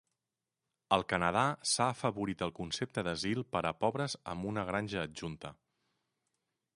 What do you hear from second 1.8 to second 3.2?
afavorit el concepte